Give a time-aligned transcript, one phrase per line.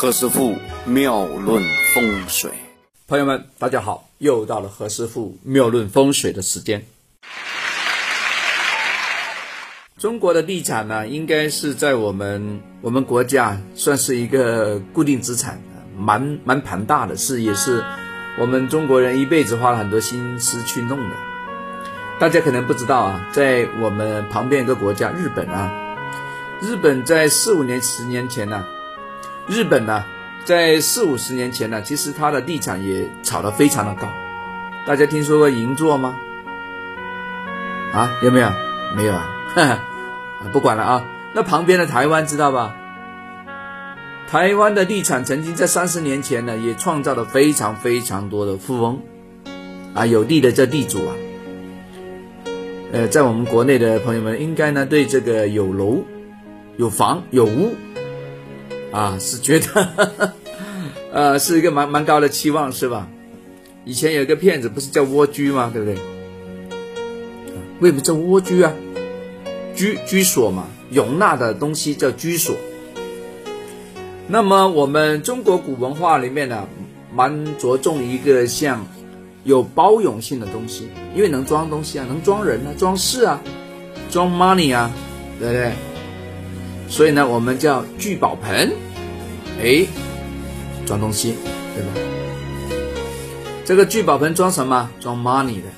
[0.00, 0.54] 何师傅
[0.84, 1.60] 妙论
[1.92, 2.52] 风水，
[3.08, 6.86] 朋友们，大家好，又到了何师傅妙论风水的时间。
[9.98, 15.60] 中国的地产呢，应该是在我们我们国家算是一个固定资产，
[15.96, 17.84] 蛮蛮庞大的，是也是
[18.38, 21.16] 我们中国人一辈子花了很多心思去弄的。
[22.20, 25.96] 大家可能不知道啊，在我们旁边一个国家日本啊，
[26.62, 28.64] 日本在四五年、十年前呢，
[29.48, 30.04] 日本呢
[30.44, 34.08] 在四五十年前呢，其实它的地产也炒得非常的高。
[34.86, 36.16] 大家听说过银座吗？
[37.92, 38.50] 啊，有没有？
[38.96, 39.28] 没有啊。
[40.52, 42.76] 不管了啊，那旁边的台湾知道吧？
[44.30, 49.00] 台湾的地产曾经在三十年前呢，也创造了非常非常多的富翁
[49.94, 51.14] 啊，有地的这地主啊，
[52.92, 56.04] 呃，在我们国内的朋友们应该呢对这个有楼、
[56.76, 57.74] 有房、有屋
[58.90, 60.32] 啊，是觉得
[61.12, 63.08] 呃是一个蛮蛮高的期望是吧？
[63.84, 65.70] 以前有一个骗子不是叫蜗居吗？
[65.72, 65.98] 对不对？
[67.80, 68.72] 为什么叫蜗居啊？
[69.74, 72.54] 居居所嘛，容纳的东西叫居所。
[74.26, 76.66] 那么我们中国古文化里面呢，
[77.14, 78.86] 蛮着重一个像
[79.44, 83.40] 有包容性的东西，因为能装东西啊，能装人啊，装饰啊，
[84.10, 84.90] 装 money 啊，
[85.38, 85.72] 对不对？
[86.88, 88.72] 所以呢，我们叫聚宝盆，
[89.62, 89.86] 哎，
[90.86, 91.34] 装东西，
[91.74, 91.90] 对吧？
[93.64, 94.90] 这个聚宝盆装什么？
[94.98, 95.68] 装 money 的。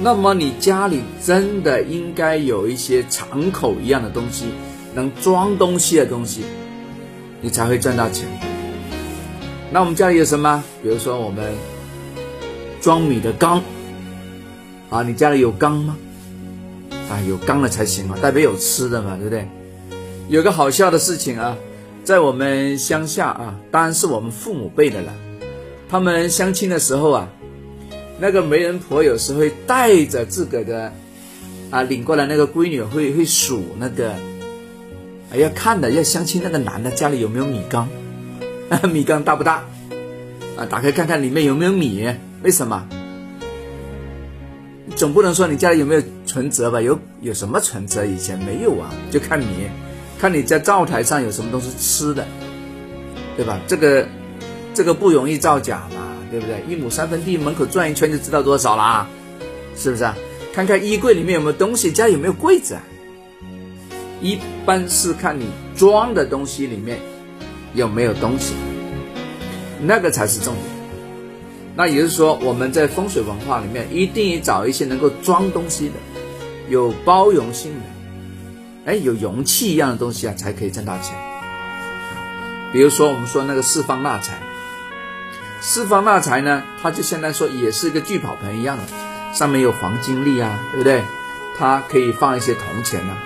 [0.00, 4.46] 那么你家里真的应该有一些敞口一样的东西，
[4.92, 6.42] 能装东西的东西，
[7.40, 8.26] 你才会赚到钱。
[9.70, 10.64] 那我们家里有什么？
[10.82, 11.54] 比如说我们
[12.80, 13.62] 装米的缸
[14.90, 15.96] 啊，你家里有缸吗？
[17.08, 19.48] 啊，有缸了才行啊，代表有吃的嘛，对不对？
[20.28, 21.56] 有个好笑的事情啊，
[22.02, 25.12] 在我们乡下啊，当然是我们父母辈的了，
[25.88, 27.28] 他们相亲的时候啊。
[28.16, 30.92] 那个媒人婆有时会带着自个的
[31.70, 34.14] 啊领过来那个闺女，会会数那个，
[35.32, 37.88] 哎要看的要相亲那个男的家里有没有米缸，
[38.92, 39.64] 米缸大不大？
[40.56, 42.08] 啊，打开看看里面有没有米？
[42.44, 42.86] 为什么？
[44.94, 46.80] 总不能说你家里有没有存折吧？
[46.80, 48.06] 有有什么存折？
[48.06, 49.46] 以前没有啊，就看米，
[50.24, 52.26] 看你在灶台上有什么东西吃的，
[53.36, 53.60] 对吧？
[53.66, 54.08] 这个
[54.72, 56.00] 这个不容易造假嘛。
[56.30, 56.64] 对不对？
[56.66, 59.08] 一亩三分地，门口转一圈就知道多少了啊，
[59.76, 60.16] 是不是啊？
[60.54, 62.82] 看看衣柜里面有没有东西，家有没有柜子啊？
[64.22, 65.46] 一般是看你
[65.76, 66.98] 装的东西里面
[67.74, 68.54] 有没有东西，
[69.82, 70.64] 那个才是重点。
[71.76, 75.94] 那也就是说，我们在风水文化里面一定要找一些能够装东西的、
[76.68, 77.86] 有包容性的，
[78.84, 81.16] 哎，有容器一样的东西啊，才可以挣到钱。
[82.72, 84.38] 比如说，我们说那个四方纳财。
[85.60, 88.82] 四方纳财呢，它就相当于说也是一个聚宝盆一样的，
[89.32, 91.02] 上面有黄金粒啊，对不对？
[91.56, 93.16] 它可以放一些铜钱呢，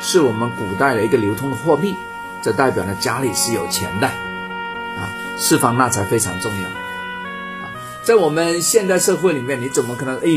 [0.00, 1.96] 是我们古代的一个流通的货币，
[2.42, 5.10] 这代表呢家里是有钱的啊。
[5.38, 7.72] 四方纳财非常重要啊，
[8.04, 10.16] 在我们现代社会里面，你怎么可能？
[10.18, 10.28] 哎，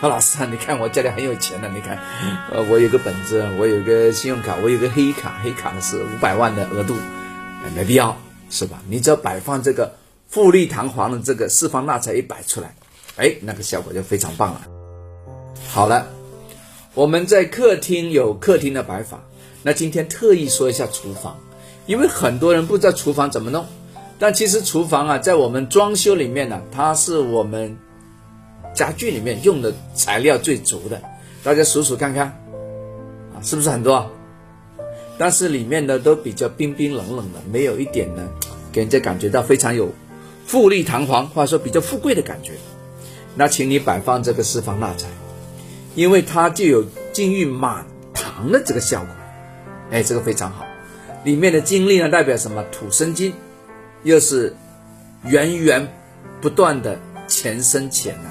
[0.00, 1.98] 何 老师啊，你看我家里很有钱的，你看，
[2.52, 6.96] 呃，我有个本子，我有个信用卡，我有个黑卡，黑卡呢是五百万的额度，
[7.76, 8.16] 没必要，
[8.48, 8.80] 是吧？
[8.88, 9.94] 你只要摆放这个。
[10.30, 12.76] 富丽堂皇的这个四方纳财一摆出来，
[13.16, 14.60] 哎，那个效果就非常棒了。
[15.66, 16.06] 好了，
[16.94, 19.24] 我们在客厅有客厅的摆法，
[19.64, 21.36] 那今天特意说一下厨房，
[21.86, 23.66] 因为很多人不知道厨房怎么弄。
[24.20, 27.76] 但其实厨房啊，在我们装修里面呢，它是我们
[28.74, 31.00] 家具里面用的材料最足的。
[31.42, 32.26] 大家数数看看，
[33.34, 34.10] 啊，是不是很多？
[35.18, 38.28] 但是里面呢都比较冰冰冷冷的，没有一点呢，
[38.72, 39.92] 给人家感觉到非常有。
[40.46, 42.54] 富丽堂皇，或者说比较富贵的感觉，
[43.36, 45.06] 那请你摆放这个四方纳财，
[45.94, 49.08] 因为它就有金玉满堂的这个效果，
[49.90, 50.64] 哎，这个非常好。
[51.22, 52.64] 里面的金粒呢，代表什么？
[52.72, 53.34] 土生金，
[54.02, 54.56] 又是
[55.24, 55.86] 源源
[56.40, 58.30] 不断的钱生钱呐，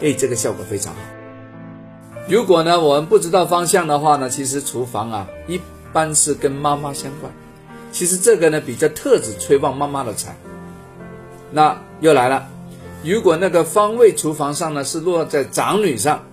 [0.00, 1.00] 哎，这个效果非常好。
[2.28, 5.60] 如果呢，我们不知道方向的话呢，其实厨房啊，一
[5.92, 7.32] 般是跟妈妈相关，
[7.92, 10.36] 其实这个呢，比较特指催旺妈妈的财。
[11.50, 12.48] 那又来了，
[13.02, 16.24] 如果那个方位厨房上呢是落在长女上，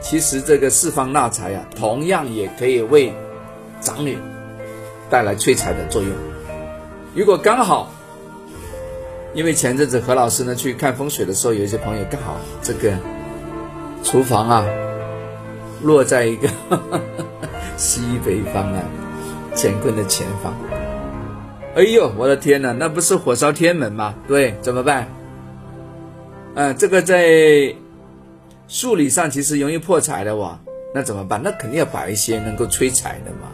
[0.00, 3.14] 其实这个四方纳财啊，同样也可以为
[3.80, 4.18] 长女
[5.08, 6.12] 带来催财的作用。
[7.14, 7.90] 如果刚好，
[9.32, 12.92] 因为前阵子何老师呢去看风水的时候，有一些朋友刚好这个
[14.02, 14.64] 厨房啊
[15.82, 16.48] 落在一个
[17.76, 18.82] 西北方啊
[19.54, 20.54] 乾坤的前方，
[21.74, 24.14] 哎呦，我的天哪，那不是火烧天门吗？
[24.28, 25.08] 对，怎么办？
[26.54, 27.74] 嗯，这个在
[28.68, 30.58] 数理上其实容易破财的哇，
[30.94, 31.40] 那怎么办？
[31.42, 33.48] 那肯定要摆一些能够催财的嘛。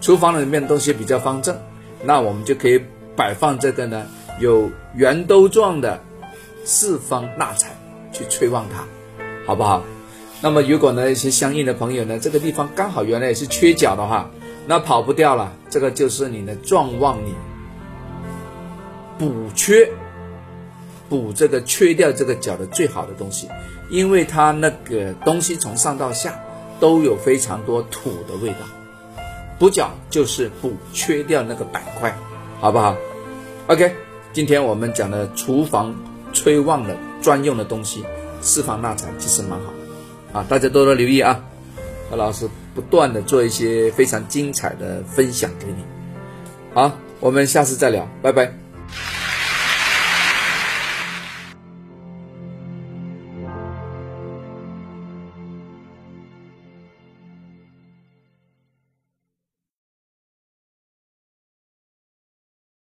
[0.00, 1.56] 厨房里面东西比较方正，
[2.02, 2.80] 那我们就可以
[3.16, 4.06] 摆放这个呢，
[4.38, 6.00] 有圆兜状的
[6.64, 7.70] 四方纳财，
[8.12, 8.84] 去催旺它，
[9.48, 9.82] 好不好？
[10.42, 14.30] 那么如果呢一些相应的朋友呢，这个地方刚好原来也是缺角的话，
[14.66, 17.32] 那跑不掉了，这个就是你的壮旺你
[19.18, 19.90] 补缺，
[21.08, 23.48] 补这个缺掉这个角的最好的东西，
[23.88, 26.38] 因为它那个东西从上到下
[26.78, 28.58] 都有非常多土的味道。
[29.58, 32.14] 补角就是补缺掉那个板块，
[32.60, 32.94] 好不好
[33.66, 33.94] ？OK，
[34.34, 35.94] 今天我们讲的厨房
[36.34, 38.04] 催旺的专用的东西，
[38.40, 39.72] 四方纳财其实蛮好，
[40.40, 41.44] 啊，大家多多留意啊。
[42.10, 45.84] 何老师不断的做一些非常精彩的分享给你，
[46.72, 46.90] 好，
[47.20, 48.52] 我们下次再聊，拜拜。